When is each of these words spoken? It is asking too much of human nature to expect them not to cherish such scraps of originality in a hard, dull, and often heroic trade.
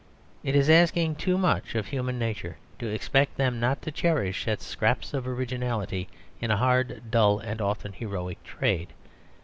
It 0.43 0.55
is 0.55 0.67
asking 0.67 1.17
too 1.17 1.37
much 1.37 1.75
of 1.75 1.85
human 1.85 2.17
nature 2.17 2.57
to 2.79 2.87
expect 2.91 3.37
them 3.37 3.59
not 3.59 3.83
to 3.83 3.91
cherish 3.91 4.45
such 4.45 4.61
scraps 4.61 5.13
of 5.13 5.27
originality 5.27 6.07
in 6.39 6.49
a 6.49 6.57
hard, 6.57 7.11
dull, 7.11 7.37
and 7.37 7.61
often 7.61 7.93
heroic 7.93 8.43
trade. 8.43 8.93